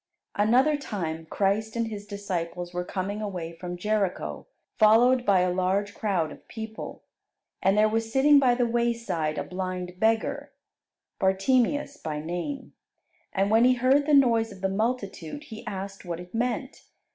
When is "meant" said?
16.33-16.83